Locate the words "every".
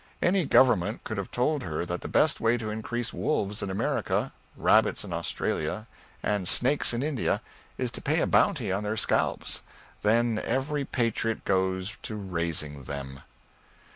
10.43-10.85